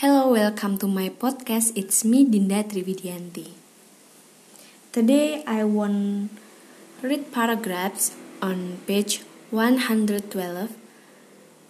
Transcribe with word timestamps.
Hello, 0.00 0.32
welcome 0.32 0.78
to 0.78 0.86
my 0.88 1.10
podcast. 1.10 1.76
It's 1.76 2.06
me, 2.06 2.24
Dinda 2.24 2.64
Trividianti. 2.64 3.52
Today, 4.92 5.44
I 5.46 5.64
want 5.64 6.30
read 7.02 7.30
paragraphs 7.32 8.16
on 8.40 8.80
page 8.86 9.20
112 9.50 10.72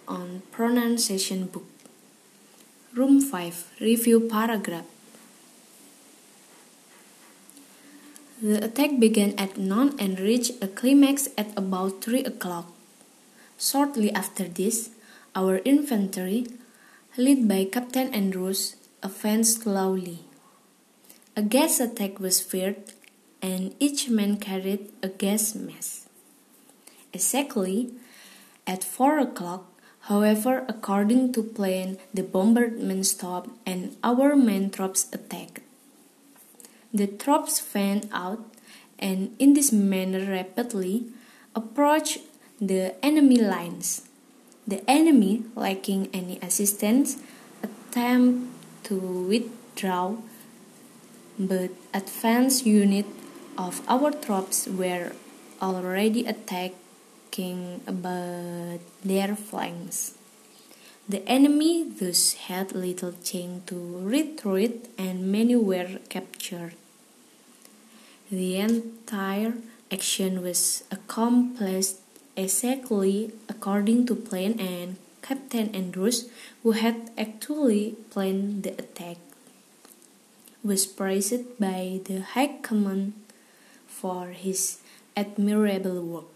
on 0.07 0.43
pronunciation 0.49 1.47
book. 1.47 1.67
Room 2.95 3.19
5, 3.19 3.81
review 3.81 4.21
paragraph. 4.21 4.87
The 8.41 8.63
attack 8.63 8.97
began 8.97 9.35
at 9.37 9.57
noon 9.57 9.99
and 9.99 10.17
reached 10.21 10.63
a 10.63 10.69
climax 10.69 11.27
at 11.37 11.51
about 11.57 11.99
3 11.99 12.23
o'clock. 12.23 12.71
Shortly 13.59 14.09
after 14.15 14.47
this, 14.47 14.91
our 15.35 15.59
infantry 15.65 16.47
led 17.17 17.47
by 17.47 17.65
Captain 17.65 18.13
Andrews, 18.13 18.75
advanced 19.03 19.63
slowly. 19.63 20.19
A 21.35 21.41
gas 21.41 21.79
attack 21.79 22.19
was 22.19 22.39
feared, 22.39 22.93
and 23.41 23.75
each 23.79 24.09
man 24.09 24.37
carried 24.37 24.91
a 25.03 25.09
gas 25.09 25.53
mask. 25.55 26.07
Exactly 27.13 27.91
at 28.65 28.83
four 28.83 29.19
o'clock, 29.19 29.65
however, 30.01 30.63
according 30.69 31.33
to 31.33 31.43
plan, 31.43 31.97
the 32.13 32.23
bombardment 32.23 33.05
stopped 33.05 33.49
and 33.65 33.97
our 34.03 34.35
main 34.35 34.69
troops 34.69 35.07
attacked. 35.11 35.59
The 36.93 37.07
troops 37.07 37.59
fanned 37.59 38.07
out 38.13 38.45
and 38.99 39.35
in 39.39 39.53
this 39.53 39.71
manner 39.71 40.31
rapidly 40.31 41.05
approached 41.55 42.19
the 42.59 42.93
enemy 43.03 43.37
lines. 43.41 44.07
The 44.71 44.89
enemy, 44.89 45.43
lacking 45.53 46.07
any 46.13 46.39
assistance, 46.39 47.17
attempted 47.61 48.47
to 48.87 48.95
withdraw, 48.95 50.15
but 51.37 51.71
advance 51.93 52.65
units 52.65 53.11
of 53.57 53.83
our 53.89 54.11
troops 54.11 54.67
were 54.71 55.11
already 55.61 56.25
attacking 56.25 57.81
about 57.85 58.79
their 59.03 59.35
flanks. 59.35 60.15
The 61.09 61.27
enemy 61.27 61.83
thus 61.91 62.47
had 62.47 62.71
little 62.71 63.11
chance 63.11 63.67
to 63.67 63.75
retreat 63.75 64.87
and 64.97 65.29
many 65.29 65.57
were 65.57 65.99
captured. 66.07 66.75
The 68.31 68.55
entire 68.55 69.53
action 69.91 70.41
was 70.41 70.85
accomplished 70.89 71.97
exactly 72.35 73.31
according 73.49 74.05
to 74.07 74.15
plan 74.15 74.59
and 74.59 74.97
Captain 75.21 75.73
Andrews, 75.75 76.29
who 76.63 76.71
had 76.71 77.11
actually 77.17 77.95
planned 78.09 78.63
the 78.63 78.71
attack, 78.71 79.17
was 80.63 80.85
praised 80.85 81.59
by 81.59 81.99
the 82.05 82.21
High 82.21 82.59
Command 82.61 83.13
for 83.87 84.27
his 84.27 84.79
admirable 85.15 86.01
work. 86.01 86.29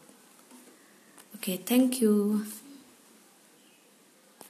Okay, 1.36 1.58
thank 1.58 2.02
you. 2.02 2.46